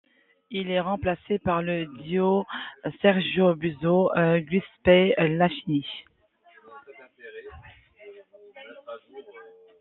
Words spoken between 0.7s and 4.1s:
est remplacé par le duo Sergio Buso-